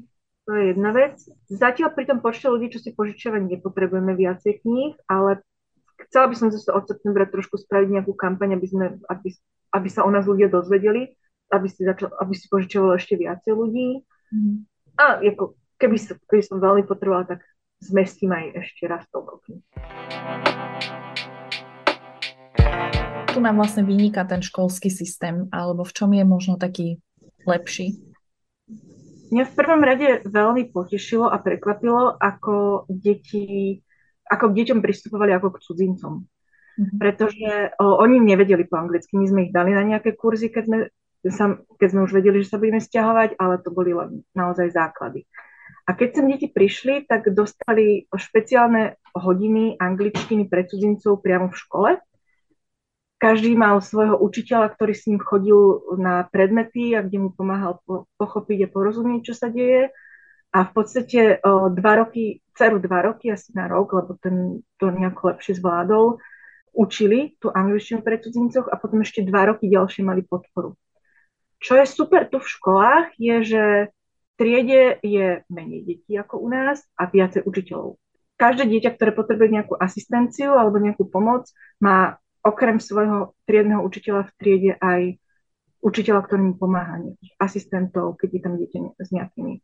To 0.45 0.51
je 0.53 0.65
jedna 0.77 0.91
vec. 0.93 1.17
Zatiaľ 1.49 1.97
pri 1.97 2.05
tom 2.05 2.21
počte 2.21 2.53
ľudí, 2.53 2.69
čo 2.69 2.85
si 2.85 2.93
požičiavať, 2.93 3.49
nepotrebujeme 3.49 4.13
viacej 4.13 4.61
kníh, 4.61 4.93
ale 5.09 5.41
chcela 6.09 6.27
by 6.29 6.35
som 6.37 6.49
zase 6.53 6.69
od 6.71 6.85
septembra 6.85 7.25
trošku 7.29 7.57
spraviť 7.57 7.89
nejakú 7.91 8.13
kampaň, 8.17 8.57
aby, 8.57 8.67
sme, 8.69 8.87
aby, 9.09 9.29
aby 9.73 9.89
sa 9.89 10.05
o 10.05 10.11
nás 10.13 10.29
ľudia 10.29 10.53
dozvedeli, 10.53 11.17
aby 11.53 11.69
si, 11.69 11.85
začal, 11.85 12.13
aby 12.21 12.33
si 12.37 12.47
požičiavalo 12.49 12.97
ešte 12.97 13.19
viacej 13.19 13.53
ľudí. 13.53 14.03
Mm. 14.33 14.65
A 15.01 15.19
ako, 15.21 15.59
keby, 15.81 15.97
som, 15.99 16.17
keby 16.29 16.43
som 16.43 16.63
veľmi 16.63 16.85
potrebovala, 16.87 17.37
tak 17.37 17.41
zmestím 17.83 18.33
aj 18.33 18.65
ešte 18.65 18.89
raz 18.89 19.05
toľko 19.13 19.61
Tu 23.35 23.39
nám 23.43 23.59
vlastne 23.59 23.83
vyniká 23.83 24.23
ten 24.31 24.39
školský 24.39 24.95
systém, 24.95 25.51
alebo 25.51 25.83
v 25.83 25.93
čom 25.93 26.11
je 26.15 26.23
možno 26.23 26.55
taký 26.55 27.03
lepší? 27.43 27.99
Mňa 29.35 29.45
v 29.51 29.57
prvom 29.59 29.83
rade 29.83 30.23
veľmi 30.23 30.71
potešilo 30.71 31.27
a 31.27 31.43
prekvapilo, 31.43 32.15
ako 32.15 32.87
deti 32.87 33.83
ako 34.29 34.51
k 34.51 34.57
deťom 34.63 34.81
pristupovali 34.81 35.31
ako 35.37 35.57
k 35.57 35.63
cudzincom. 35.63 36.13
Mm-hmm. 36.75 36.99
Pretože 36.99 37.51
o, 37.79 38.03
oni 38.03 38.19
nevedeli 38.19 38.67
po 38.67 38.81
anglicky. 38.81 39.15
My 39.15 39.27
sme 39.31 39.41
ich 39.47 39.53
dali 39.55 39.71
na 39.71 39.87
nejaké 39.87 40.19
kurzy, 40.19 40.51
keď 40.51 40.65
sme, 40.67 40.79
sa, 41.31 41.55
keď 41.79 41.89
sme 41.95 42.01
už 42.03 42.13
vedeli, 42.13 42.43
že 42.43 42.51
sa 42.51 42.59
budeme 42.59 42.83
stiahovať, 42.83 43.39
ale 43.39 43.63
to 43.63 43.71
boli 43.71 43.95
len 43.95 44.27
naozaj 44.35 44.75
základy. 44.75 45.23
A 45.85 45.93
keď 45.93 46.09
sem 46.17 46.27
deti 46.33 46.49
prišli, 46.49 47.05
tak 47.05 47.29
dostali 47.31 48.09
špeciálne 48.09 48.97
hodiny 49.13 49.77
angličtiny 49.77 50.49
pre 50.49 50.65
cudzincov 50.65 51.21
priamo 51.21 51.53
v 51.53 51.61
škole. 51.61 51.91
Každý 53.21 53.57
mal 53.57 53.81
svojho 53.81 54.17
učiteľa, 54.21 54.75
ktorý 54.75 54.93
s 54.93 55.07
ním 55.09 55.21
chodil 55.21 55.81
na 55.97 56.27
predmety 56.29 56.93
a 56.97 57.05
kde 57.05 57.29
mu 57.29 57.31
pomáhal 57.33 57.81
pochopiť 58.21 58.69
a 58.69 58.73
porozumieť, 58.73 59.33
čo 59.33 59.35
sa 59.37 59.49
deje. 59.53 59.93
A 60.55 60.63
v 60.63 60.71
podstate 60.71 61.43
o, 61.43 61.67
dva 61.75 61.99
roky, 61.99 62.39
dceru 62.55 62.79
dva 62.79 63.03
roky, 63.03 63.35
asi 63.35 63.51
na 63.59 63.67
rok, 63.67 63.91
lebo 63.91 64.15
ten 64.23 64.63
to 64.79 64.87
nejako 64.95 65.35
lepšie 65.35 65.59
zvládol, 65.59 66.23
učili 66.71 67.35
tú 67.43 67.51
angličtinu 67.51 68.07
pre 68.07 68.23
cudzincoch 68.23 68.71
a 68.71 68.79
potom 68.79 69.03
ešte 69.03 69.27
dva 69.27 69.51
roky 69.51 69.67
ďalšie 69.67 70.07
mali 70.07 70.23
podporu. 70.23 70.79
Čo 71.59 71.75
je 71.83 71.87
super 71.91 72.31
tu 72.31 72.39
v 72.39 72.47
školách, 72.47 73.19
je, 73.19 73.37
že 73.43 73.65
triede 74.39 75.03
je 75.03 75.43
menej 75.51 75.81
detí 75.87 76.13
ako 76.15 76.43
u 76.43 76.49
nás 76.51 76.83
a 76.99 77.11
viacej 77.11 77.47
učiteľov. 77.47 77.99
Každé 78.35 78.67
dieťa, 78.67 78.91
ktoré 78.99 79.11
potrebuje 79.15 79.49
nejakú 79.59 79.75
asistenciu 79.79 80.59
alebo 80.59 80.83
nejakú 80.83 81.07
pomoc, 81.07 81.51
má 81.79 82.19
okrem 82.43 82.83
svojho 82.83 83.39
triedneho 83.47 83.83
učiteľa 83.83 84.31
v 84.31 84.35
triede 84.39 84.73
aj 84.79 85.19
učiteľa, 85.83 86.21
ktorý 86.27 86.41
mu 86.43 86.55
pomáha, 86.59 86.99
nejakých 86.99 87.33
asistentov, 87.39 88.19
keď 88.19 88.29
je 88.29 88.41
tam 88.43 88.55
dieťa 88.59 88.79
s 88.99 89.09
nejakými 89.15 89.63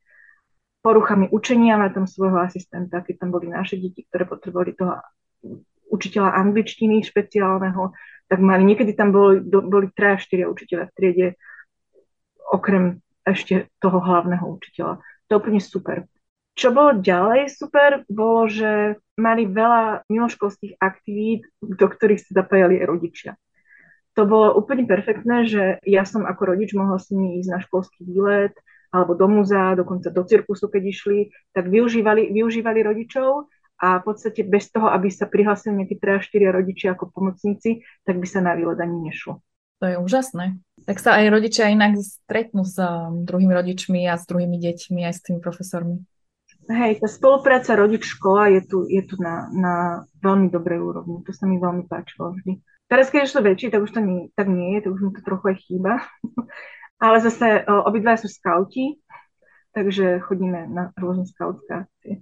poruchami 0.80 1.28
učenia, 1.28 1.76
má 1.76 1.92
tam 1.92 2.08
svojho 2.08 2.40
asistenta, 2.40 3.04
keď 3.04 3.24
tam 3.24 3.30
boli 3.32 3.52
naše 3.52 3.76
deti, 3.76 4.04
ktoré 4.08 4.24
potrebovali 4.24 4.72
toho 4.76 5.00
učiteľa 5.90 6.36
angličtiny 6.40 7.04
špeciálneho, 7.04 7.92
tak 8.30 8.38
mali, 8.38 8.62
niekedy 8.62 8.94
tam 8.94 9.10
boli, 9.10 9.42
boli 9.42 9.90
3-4 9.92 10.46
učiteľa 10.46 10.84
v 10.88 10.94
triede, 10.94 11.28
okrem 12.50 13.02
ešte 13.26 13.68
toho 13.82 13.98
hlavného 13.98 14.46
učiteľa. 14.46 15.02
To 15.02 15.30
je 15.30 15.38
úplne 15.38 15.60
super. 15.60 16.06
Čo 16.54 16.74
bolo 16.74 16.98
ďalej 16.98 17.50
super, 17.50 18.02
bolo, 18.10 18.50
že 18.50 18.98
mali 19.18 19.46
veľa 19.46 20.08
mimoškolských 20.10 20.78
aktivít, 20.82 21.46
do 21.62 21.86
ktorých 21.86 22.20
sa 22.20 22.42
zapájali 22.42 22.82
rodičia. 22.82 23.38
To 24.18 24.26
bolo 24.26 24.58
úplne 24.58 24.84
perfektné, 24.90 25.46
že 25.46 25.62
ja 25.86 26.02
som 26.02 26.26
ako 26.26 26.54
rodič 26.54 26.74
mohla 26.74 26.98
s 26.98 27.14
nimi 27.14 27.38
ísť 27.38 27.50
na 27.50 27.58
školský 27.62 28.02
výlet, 28.02 28.54
alebo 28.90 29.14
do 29.14 29.26
múzea, 29.30 29.78
dokonca 29.78 30.10
do 30.10 30.22
cirkusu, 30.26 30.66
keď 30.66 30.82
išli, 30.82 31.18
tak 31.54 31.70
využívali, 31.70 32.34
využívali 32.34 32.82
rodičov 32.82 33.46
a 33.80 33.98
v 33.98 34.04
podstate 34.04 34.44
bez 34.44 34.68
toho, 34.68 34.92
aby 34.92 35.08
sa 35.08 35.24
prihlásili 35.24 35.80
nejakí 35.80 35.96
3-4 35.96 36.52
rodičia 36.52 36.88
ako 36.92 37.08
pomocníci, 37.14 37.86
tak 38.04 38.20
by 38.20 38.26
sa 38.28 38.44
na 38.44 38.52
výlet 38.52 38.76
ani 38.76 39.08
nešlo. 39.08 39.40
To 39.80 39.88
je 39.88 39.96
úžasné. 39.96 40.60
Tak 40.84 41.00
sa 41.00 41.16
aj 41.16 41.32
rodičia 41.32 41.72
inak 41.72 41.96
stretnú 41.96 42.68
s 42.68 42.76
um, 42.76 43.24
druhými 43.24 43.56
rodičmi 43.56 44.04
a 44.04 44.20
s 44.20 44.28
druhými 44.28 44.60
deťmi, 44.60 45.00
aj 45.08 45.14
s 45.16 45.24
tými 45.24 45.40
profesormi. 45.40 46.04
Hej, 46.68 47.00
tá 47.00 47.08
spolupráca 47.08 47.72
rodič-škola 47.72 48.52
je 48.52 48.60
tu, 48.68 48.78
je 48.84 49.02
tu 49.08 49.16
na, 49.16 49.48
na 49.48 49.74
veľmi 50.20 50.52
dobrej 50.52 50.78
úrovni. 50.84 51.24
To 51.24 51.32
sa 51.32 51.48
mi 51.48 51.56
veľmi 51.56 51.88
páčilo 51.88 52.36
vždy. 52.36 52.60
Teraz, 52.90 53.08
keď 53.08 53.26
už 53.26 53.32
to 53.32 53.46
väčší, 53.46 53.66
tak 53.72 53.80
už 53.86 53.92
to 53.96 54.00
nie, 54.04 54.28
tak 54.36 54.50
nie 54.50 54.76
je, 54.76 54.84
tak 54.84 54.90
už 54.92 55.00
mi 55.00 55.10
to 55.16 55.22
trochu 55.24 55.44
aj 55.50 55.56
chýba. 55.64 55.92
Ale 57.00 57.16
zase 57.24 57.64
obidva 57.64 58.20
sú 58.20 58.28
skauti, 58.28 59.00
takže 59.72 60.20
chodíme 60.20 60.68
na 60.68 60.92
rôzne 61.00 61.24
skautské 61.24 61.88
akcie. 61.88 62.14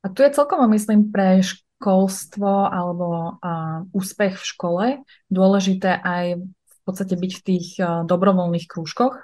A 0.00 0.06
tu 0.08 0.24
je 0.24 0.32
celkom, 0.32 0.64
myslím, 0.70 1.12
pre 1.12 1.44
školstvo 1.44 2.70
alebo 2.70 3.36
a, 3.40 3.84
úspech 3.92 4.40
v 4.40 4.48
škole 4.48 4.84
dôležité 5.28 6.00
aj 6.00 6.40
v 6.40 6.78
podstate 6.88 7.18
byť 7.18 7.32
v 7.36 7.42
tých 7.44 7.66
a, 7.80 8.06
dobrovoľných 8.08 8.64
krúžkoch 8.70 9.16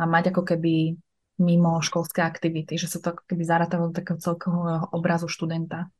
a 0.00 0.02
mať 0.08 0.32
ako 0.32 0.42
keby 0.54 0.96
mimo 1.42 1.82
školské 1.82 2.22
aktivity, 2.22 2.78
že 2.78 2.86
sa 2.86 3.02
to 3.02 3.10
ako 3.12 3.22
keby 3.26 3.42
zarátalo 3.42 3.90
do 3.90 3.96
takého 3.96 4.22
celkového 4.22 4.86
obrazu 4.94 5.26
študenta. 5.26 5.90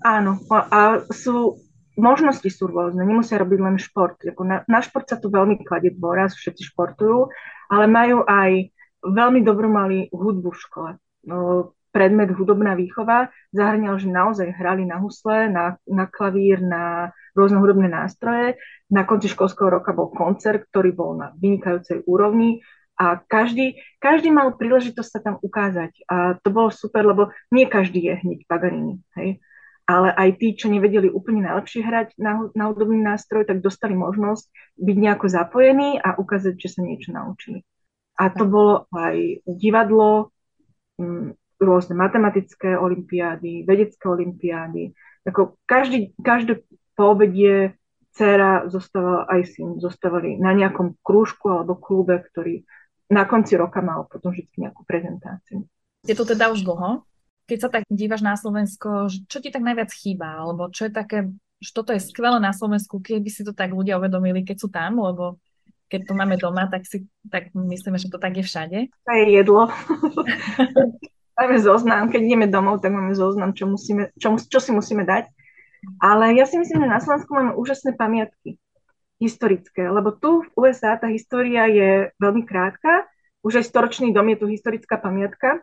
Áno, 0.00 0.40
a 0.48 1.04
sú, 1.12 1.60
možnosti 2.00 2.48
sú 2.48 2.66
rôzne, 2.66 3.04
nemusia 3.04 3.38
robiť 3.38 3.58
len 3.60 3.76
šport. 3.76 4.16
Na, 4.42 4.64
na 4.64 4.80
šport 4.80 5.06
sa 5.06 5.20
tu 5.20 5.28
veľmi 5.28 5.60
kladie 5.62 5.94
dôraz, 5.94 6.34
všetci 6.34 6.72
športujú, 6.72 7.28
ale 7.70 7.84
majú 7.86 8.24
aj 8.26 8.72
veľmi 9.04 9.40
dobrú 9.44 9.68
mali 9.70 10.08
hudbu 10.12 10.50
v 10.52 10.60
škole. 10.60 10.90
No, 11.24 11.70
predmet 11.92 12.30
hudobná 12.32 12.78
výchova 12.78 13.28
zahrňal, 13.52 13.98
že 13.98 14.08
naozaj 14.08 14.54
hrali 14.54 14.86
na 14.86 15.02
husle, 15.02 15.50
na, 15.50 15.76
na 15.84 16.06
klavír, 16.06 16.62
na 16.62 17.12
rôzne 17.34 17.58
hudobné 17.58 17.90
nástroje. 17.90 18.56
Na 18.90 19.06
konci 19.06 19.30
školského 19.30 19.70
roka 19.70 19.94
bol 19.94 20.10
koncert, 20.10 20.66
ktorý 20.70 20.90
bol 20.94 21.18
na 21.18 21.34
vynikajúcej 21.38 22.02
úrovni 22.06 22.62
a 23.00 23.16
každý, 23.16 23.80
každý 23.96 24.28
mal 24.28 24.52
príležitosť 24.60 25.08
sa 25.08 25.20
tam 25.24 25.40
ukázať. 25.40 26.04
A 26.04 26.36
to 26.36 26.52
bolo 26.52 26.68
super, 26.68 27.00
lebo 27.00 27.32
nie 27.48 27.64
každý 27.64 28.12
je 28.12 28.14
hneď 28.20 28.44
Paganini. 28.44 29.00
Hej? 29.16 29.40
Ale 29.90 30.14
aj 30.14 30.38
tí, 30.38 30.54
čo 30.54 30.70
nevedeli 30.70 31.10
úplne 31.10 31.42
najlepšie 31.50 31.82
hrať 31.82 32.08
na, 32.14 32.46
na 32.54 32.70
hudobný 32.70 33.02
nástroj, 33.02 33.42
tak 33.42 33.58
dostali 33.58 33.98
možnosť 33.98 34.46
byť 34.78 34.96
nejako 35.02 35.26
zapojení 35.26 35.98
a 35.98 36.14
ukázať, 36.14 36.54
že 36.54 36.78
sa 36.78 36.80
niečo 36.86 37.10
naučili. 37.10 37.66
A 38.14 38.30
to 38.30 38.46
bolo 38.46 38.86
aj 38.94 39.42
divadlo, 39.50 40.30
m, 40.94 41.34
mm, 41.34 41.58
rôzne 41.58 41.98
matematické 41.98 42.78
olimpiády, 42.78 43.66
vedecké 43.66 44.06
olimpiády. 44.06 44.94
Ako 45.26 45.58
každý, 45.66 46.14
každé 46.22 46.62
poobedie 46.94 47.74
dcera 48.14 48.70
zostávala, 48.70 49.26
aj 49.26 49.58
syn 49.58 49.82
zostávali 49.82 50.38
na 50.38 50.54
nejakom 50.54 51.02
krúžku 51.02 51.50
alebo 51.50 51.74
klube, 51.76 52.22
ktorý 52.30 52.62
na 53.10 53.26
konci 53.26 53.58
roka 53.58 53.82
mal 53.82 54.06
potom 54.06 54.30
vždy 54.30 54.46
nejakú 54.54 54.86
prezentáciu. 54.86 55.66
Je 56.06 56.14
to 56.14 56.24
teda 56.24 56.48
už 56.54 56.62
dlho? 56.62 57.04
Keď 57.50 57.58
sa 57.58 57.66
tak 57.66 57.82
dívaš 57.90 58.22
na 58.22 58.38
Slovensko, 58.38 59.10
čo 59.10 59.38
ti 59.42 59.50
tak 59.50 59.66
najviac 59.66 59.90
chýba? 59.90 60.38
Alebo 60.38 60.70
čo 60.70 60.86
je 60.86 60.94
také, 60.94 61.26
že 61.58 61.74
toto 61.74 61.90
je 61.90 61.98
skvelé 61.98 62.38
na 62.38 62.54
Slovensku, 62.54 63.02
keby 63.02 63.26
si 63.26 63.42
to 63.42 63.50
tak 63.50 63.74
ľudia 63.74 63.98
uvedomili, 63.98 64.46
keď 64.46 64.56
sú 64.62 64.70
tam, 64.70 65.02
lebo 65.02 65.42
keď 65.90 66.06
to 66.06 66.14
máme 66.14 66.38
doma, 66.38 66.70
tak 66.70 66.86
si 66.86 67.10
tak 67.26 67.50
myslíme, 67.50 67.98
že 67.98 68.06
to 68.06 68.22
tak 68.22 68.38
je 68.38 68.46
všade. 68.46 68.78
To 68.86 69.10
je 69.10 69.24
jedlo. 69.34 69.66
máme 71.42 71.58
zoznam, 71.58 72.06
keď 72.06 72.20
ideme 72.22 72.46
domov, 72.46 72.78
tak 72.78 72.94
máme 72.94 73.18
zoznam, 73.18 73.50
čo, 73.50 73.66
musíme, 73.66 74.14
čo, 74.14 74.38
čo 74.38 74.62
si 74.62 74.70
musíme 74.70 75.02
dať. 75.02 75.26
Ale 75.98 76.38
ja 76.38 76.46
si 76.46 76.54
myslím, 76.54 76.86
že 76.86 76.94
na 76.94 77.02
Slovensku 77.02 77.34
máme 77.34 77.58
úžasné 77.58 77.98
pamiatky 77.98 78.62
historické, 79.18 79.90
lebo 79.90 80.14
tu 80.14 80.46
v 80.46 80.48
USA 80.54 80.94
tá 80.94 81.10
história 81.10 81.66
je 81.66 81.90
veľmi 82.22 82.46
krátka, 82.46 83.10
už 83.42 83.58
aj 83.58 83.68
storočný 83.72 84.14
dom 84.14 84.30
je 84.30 84.38
tu 84.38 84.46
historická 84.46 85.00
pamiatka 85.00 85.58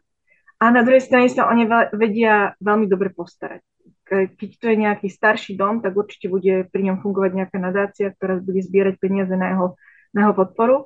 a 0.57 0.65
na 0.73 0.81
druhej 0.81 1.05
strane 1.05 1.29
sa 1.29 1.45
o 1.45 1.53
ne 1.53 1.69
vedia 1.93 2.57
veľmi 2.57 2.89
dobre 2.89 3.13
postarať. 3.13 3.61
Keď 4.07 4.49
to 4.57 4.65
je 4.71 4.77
nejaký 4.79 5.07
starší 5.11 5.59
dom, 5.59 5.83
tak 5.83 5.93
určite 5.93 6.31
bude 6.31 6.65
pri 6.71 6.81
ňom 6.89 7.03
fungovať 7.03 7.31
nejaká 7.35 7.57
nadácia, 7.59 8.15
ktorá 8.15 8.39
bude 8.39 8.63
zbierať 8.63 8.97
peniaze 8.97 9.35
na 9.35 9.53
jeho, 9.53 9.67
na 10.15 10.19
jeho 10.25 10.33
podporu. 10.33 10.77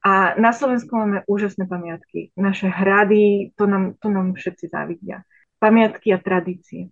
A 0.00 0.34
na 0.40 0.50
Slovensku 0.50 0.90
máme 0.96 1.22
úžasné 1.28 1.68
pamiatky. 1.68 2.32
Naše 2.34 2.72
hrady, 2.72 3.52
to 3.54 3.68
nám, 3.68 3.94
to 4.00 4.08
nám 4.08 4.32
všetci 4.32 4.72
závidia. 4.72 5.22
Pamiatky 5.60 6.10
a 6.10 6.18
tradície. 6.18 6.88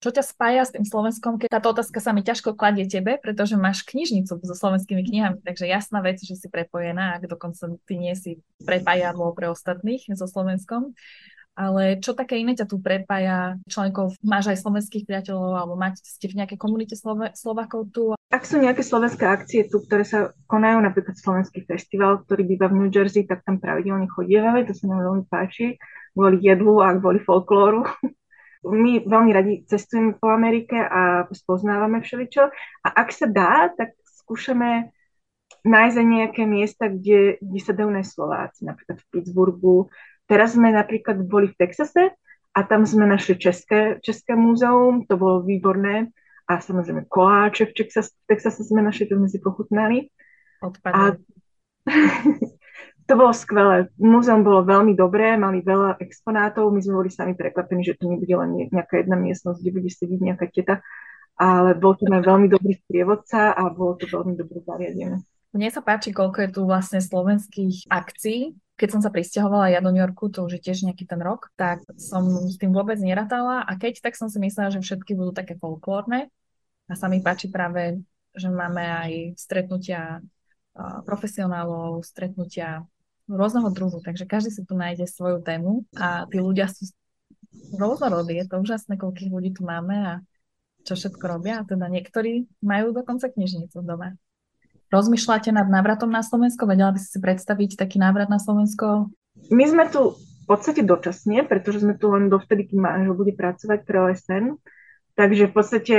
Čo 0.00 0.16
ťa 0.16 0.24
spája 0.24 0.64
s 0.64 0.72
tým 0.72 0.84
Slovenskom? 0.88 1.36
Keď 1.36 1.52
táto 1.52 1.76
otázka 1.76 2.00
sa 2.00 2.16
mi 2.16 2.24
ťažko 2.24 2.56
kladie 2.56 2.88
tebe, 2.88 3.20
pretože 3.20 3.60
máš 3.60 3.84
knižnicu 3.84 4.32
so 4.32 4.54
slovenskými 4.56 5.04
knihami, 5.04 5.44
takže 5.44 5.68
jasná 5.68 6.00
vec, 6.00 6.24
že 6.24 6.40
si 6.40 6.48
prepojená, 6.48 7.20
ak 7.20 7.28
dokonca 7.28 7.76
ty 7.84 8.00
nie 8.00 8.16
si 8.16 8.40
prepájadlo 8.64 9.36
pre 9.36 9.52
ostatných 9.52 10.08
so 10.16 10.24
Slovenskom. 10.24 10.96
Ale 11.58 11.98
čo 12.00 12.16
také 12.16 12.40
iné 12.40 12.56
ťa 12.56 12.66
tu 12.70 12.80
prepája 12.80 13.58
členkov? 13.66 14.16
Máš 14.24 14.54
aj 14.54 14.62
slovenských 14.64 15.04
priateľov 15.04 15.52
alebo 15.54 15.74
máte 15.76 16.00
ste 16.00 16.30
v 16.30 16.38
nejakej 16.40 16.58
komunite 16.58 16.94
Slova- 16.96 17.34
Slovakov 17.36 17.90
tu? 17.90 18.14
Ak 18.30 18.46
sú 18.46 18.62
nejaké 18.62 18.86
slovenské 18.86 19.26
akcie 19.26 19.66
tu, 19.66 19.82
ktoré 19.82 20.06
sa 20.06 20.30
konajú, 20.46 20.78
napríklad 20.80 21.18
Slovenský 21.18 21.66
festival, 21.66 22.22
ktorý 22.24 22.46
býva 22.46 22.70
v 22.70 22.78
New 22.78 22.90
Jersey, 22.90 23.26
tak 23.26 23.42
tam 23.42 23.58
pravidelne 23.58 24.06
chodíme, 24.06 24.62
to 24.64 24.72
sa 24.72 24.86
nám 24.86 25.02
veľmi 25.02 25.24
páči, 25.26 25.76
kvôli 26.14 26.38
jedlu 26.38 26.78
a 26.80 26.94
kvôli 26.94 27.18
folklóru. 27.18 27.84
my 28.64 29.08
veľmi 29.08 29.30
radi 29.32 29.52
cestujeme 29.64 30.20
po 30.20 30.28
Amerike 30.28 30.76
a 30.76 31.24
spoznávame 31.32 32.04
všeličo 32.04 32.44
a 32.84 32.88
ak 32.92 33.08
sa 33.08 33.24
dá, 33.24 33.72
tak 33.72 33.96
skúšame 34.04 34.92
nájsť 35.64 35.96
aj 35.96 36.06
nejaké 36.06 36.42
miesta, 36.44 36.84
kde, 36.88 37.40
kde 37.40 37.60
sa 37.60 37.72
dajú 37.72 37.88
nájsť 37.88 38.10
Slováci, 38.12 38.60
napríklad 38.64 38.96
v 39.00 39.08
Pittsburghu. 39.12 39.76
Teraz 40.30 40.54
sme 40.54 40.70
napríklad 40.70 41.26
boli 41.26 41.50
v 41.50 41.58
Texase 41.58 42.14
a 42.54 42.58
tam 42.62 42.86
sme 42.86 43.02
našli 43.02 43.34
České, 43.34 43.98
České 43.98 44.38
múzeum, 44.38 45.02
to 45.02 45.18
bolo 45.18 45.42
výborné 45.42 46.14
a 46.46 46.62
samozrejme 46.62 47.10
koláče 47.10 47.66
v 47.66 47.82
Texase, 47.82 48.14
v 48.14 48.26
Texase 48.30 48.62
sme 48.62 48.78
našli, 48.78 49.10
to 49.10 49.18
sme 49.18 49.26
si 49.26 49.42
pochutnali. 49.42 50.06
Odpadne. 50.62 50.94
A 50.94 51.02
to 53.10 53.12
bolo 53.18 53.34
skvelé. 53.34 53.90
Múzeum 53.98 54.46
bolo 54.46 54.62
veľmi 54.62 54.94
dobré, 54.94 55.34
mali 55.34 55.66
veľa 55.66 55.98
exponátov, 55.98 56.70
my 56.70 56.78
sme 56.78 56.94
boli 57.02 57.10
sami 57.10 57.34
prekvapení, 57.34 57.82
že 57.82 57.98
to 57.98 58.06
nebude 58.06 58.30
len 58.30 58.70
nejaká 58.70 59.02
jedna 59.02 59.18
miestnosť, 59.18 59.58
kde 59.58 59.74
bude 59.74 59.90
sedieť 59.90 60.20
nejaká 60.22 60.46
teta, 60.46 60.78
ale 61.34 61.74
bol 61.74 61.98
to 61.98 62.06
veľmi 62.06 62.46
dobrý 62.46 62.78
sprievodca 62.78 63.50
a 63.50 63.66
bolo 63.66 63.98
to 63.98 64.06
veľmi 64.06 64.38
dobre 64.38 64.62
zariadené. 64.62 65.26
Mne 65.50 65.68
sa 65.74 65.82
páči, 65.82 66.14
koľko 66.14 66.38
je 66.46 66.50
tu 66.54 66.60
vlastne 66.62 67.02
slovenských 67.02 67.90
akcií. 67.90 68.54
Keď 68.78 68.88
som 68.96 69.00
sa 69.02 69.10
pristahovala 69.10 69.74
ja 69.74 69.82
do 69.82 69.90
New 69.92 70.00
Yorku, 70.00 70.30
to 70.30 70.46
už 70.46 70.56
je 70.56 70.64
tiež 70.70 70.88
nejaký 70.88 71.04
ten 71.04 71.20
rok, 71.20 71.52
tak 71.58 71.84
som 72.00 72.48
s 72.48 72.56
tým 72.56 72.72
vôbec 72.72 72.96
neratala 72.96 73.66
a 73.66 73.72
keď, 73.76 74.00
tak 74.00 74.16
som 74.16 74.30
si 74.30 74.40
myslela, 74.40 74.72
že 74.72 74.80
všetky 74.80 75.12
budú 75.18 75.36
také 75.36 75.58
folklórne. 75.58 76.32
A 76.88 76.92
sa 76.96 77.10
mi 77.10 77.20
páči 77.20 77.52
práve, 77.52 78.00
že 78.32 78.48
máme 78.48 78.80
aj 78.80 79.10
stretnutia 79.36 80.22
profesionálov, 81.04 82.06
stretnutia 82.06 82.86
rôzneho 83.26 83.68
druhu, 83.74 84.00
takže 84.00 84.24
každý 84.26 84.50
si 84.54 84.62
tu 84.64 84.78
nájde 84.78 85.06
svoju 85.06 85.42
tému 85.42 85.84
a 85.98 86.24
tí 86.30 86.38
ľudia 86.38 86.70
sú 86.70 86.88
rôznorodí. 87.74 88.38
Je 88.38 88.46
to 88.46 88.62
úžasné, 88.62 88.96
koľkých 88.96 89.30
ľudí 89.34 89.50
tu 89.54 89.66
máme 89.66 89.96
a 89.98 90.12
čo 90.86 90.94
všetko 90.96 91.24
robia. 91.26 91.60
A 91.60 91.66
teda 91.66 91.90
niektorí 91.90 92.48
majú 92.64 92.94
dokonca 92.94 93.28
knižnicu 93.28 93.82
doma. 93.82 94.14
Rozmýšľate 94.90 95.54
nad 95.54 95.70
návratom 95.70 96.10
na 96.10 96.26
Slovensko? 96.26 96.66
Vedela 96.66 96.90
by 96.90 96.98
si 96.98 97.14
si 97.14 97.18
predstaviť 97.22 97.78
taký 97.78 98.02
návrat 98.02 98.26
na 98.26 98.42
Slovensko? 98.42 99.14
My 99.54 99.64
sme 99.70 99.86
tu 99.86 100.18
v 100.18 100.44
podstate 100.50 100.82
dočasne, 100.82 101.46
pretože 101.46 101.86
sme 101.86 101.94
tu 101.94 102.10
len 102.10 102.26
dovtedy, 102.26 102.66
kým 102.66 102.82
manžel 102.82 103.14
bude 103.14 103.30
pracovať 103.38 103.86
pre 103.86 104.10
OSN. 104.10 104.58
Takže 105.14 105.46
v 105.46 105.52
podstate 105.54 105.96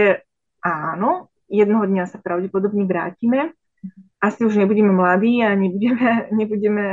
áno, 0.59 1.31
jednoho 1.47 1.87
dňa 1.87 2.11
sa 2.11 2.19
pravdepodobne 2.19 2.83
vrátime. 2.83 3.55
Asi 4.19 4.43
už 4.43 4.59
nebudeme 4.59 4.91
mladí 4.91 5.39
a 5.39 5.55
nebudeme, 5.55 6.27
nebudeme 6.43 6.85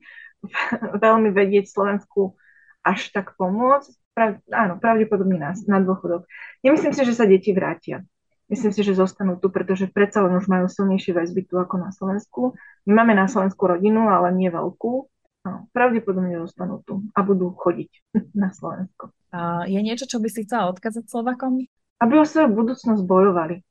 veľmi 1.04 1.28
vedieť 1.32 1.64
Slovensku 1.72 2.36
až 2.84 3.08
tak 3.08 3.32
pomôcť. 3.40 3.88
Prav, 4.12 4.36
áno, 4.52 4.76
pravdepodobne 4.76 5.40
na, 5.40 5.56
na 5.64 5.80
dôchodok. 5.80 6.28
Nemyslím 6.60 6.92
si, 6.92 7.08
že 7.08 7.16
sa 7.16 7.24
deti 7.24 7.56
vrátia. 7.56 8.04
Myslím 8.52 8.72
si, 8.76 8.84
že 8.84 8.92
zostanú 8.92 9.40
tu, 9.40 9.48
pretože 9.48 9.88
predsa 9.88 10.20
len 10.20 10.36
už 10.36 10.44
majú 10.44 10.68
silnejšie 10.68 11.16
väzby 11.16 11.48
tu 11.48 11.56
ako 11.56 11.80
na 11.80 11.88
Slovensku. 11.88 12.52
My 12.84 13.00
máme 13.00 13.16
na 13.16 13.24
Slovensku 13.24 13.64
rodinu, 13.64 14.12
ale 14.12 14.28
nie 14.36 14.52
veľkú. 14.52 15.08
No, 15.42 15.66
pravdepodobne 15.72 16.36
zostanú 16.36 16.84
tu 16.84 17.00
a 17.16 17.24
budú 17.24 17.56
chodiť 17.56 17.90
na 18.42 18.52
Slovensko. 18.52 19.08
A 19.32 19.64
je 19.64 19.80
niečo, 19.80 20.04
čo 20.04 20.20
by 20.20 20.28
si 20.28 20.44
chcela 20.44 20.68
odkázať 20.68 21.08
Slovakom? 21.08 21.64
Aby 21.96 22.14
o 22.20 22.28
svoju 22.28 22.52
budúcnosť 22.52 23.00
bojovali. 23.08 23.64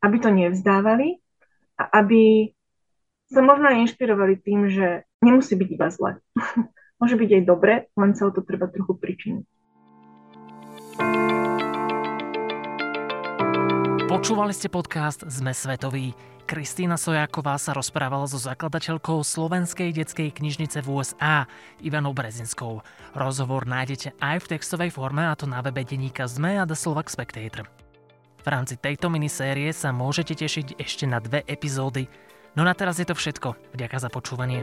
Aby 0.00 0.16
to 0.16 0.32
nevzdávali 0.32 1.20
a 1.76 1.92
aby 2.00 2.50
sa 3.28 3.44
možno 3.44 3.68
aj 3.68 3.84
inšpirovali 3.84 4.40
tým, 4.40 4.72
že 4.72 5.04
nemusí 5.20 5.60
byť 5.60 5.68
iba 5.68 5.88
zle. 5.92 6.10
Môže 7.04 7.20
byť 7.20 7.30
aj 7.36 7.42
dobre, 7.44 7.72
len 8.00 8.16
sa 8.16 8.26
o 8.26 8.32
to 8.32 8.40
treba 8.40 8.72
trochu 8.72 8.96
pričiniť. 8.96 9.44
Počúvali 14.12 14.52
ste 14.52 14.68
podcast 14.68 15.24
Sme 15.24 15.56
svetoví. 15.56 16.12
Kristýna 16.44 17.00
Sojáková 17.00 17.56
sa 17.56 17.72
rozprávala 17.72 18.28
so 18.28 18.36
zakladateľkou 18.36 19.24
Slovenskej 19.24 19.88
detskej 19.88 20.36
knižnice 20.36 20.84
v 20.84 21.00
USA, 21.00 21.48
Ivanou 21.80 22.12
Brezinskou. 22.12 22.84
Rozhovor 23.16 23.64
nájdete 23.64 24.12
aj 24.20 24.36
v 24.44 24.48
textovej 24.52 24.92
forme, 24.92 25.24
a 25.24 25.32
to 25.32 25.48
na 25.48 25.64
webe 25.64 25.80
denníka 25.80 26.28
ZME 26.28 26.60
a 26.60 26.68
The 26.68 26.76
Slovak 26.76 27.08
Spectator. 27.08 27.64
V 28.44 28.48
rámci 28.52 28.76
tejto 28.76 29.08
minisérie 29.08 29.72
sa 29.72 29.96
môžete 29.96 30.36
tešiť 30.36 30.76
ešte 30.76 31.08
na 31.08 31.16
dve 31.16 31.40
epizódy. 31.48 32.04
No 32.52 32.68
na 32.68 32.76
teraz 32.76 33.00
je 33.00 33.08
to 33.08 33.16
všetko. 33.16 33.72
Ďakujem 33.72 34.02
za 34.04 34.10
počúvanie. 34.12 34.60